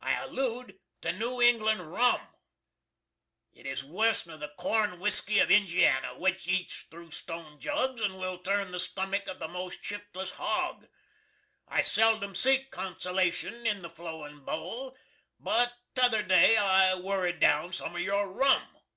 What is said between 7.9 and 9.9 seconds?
& will turn the stummuck of the most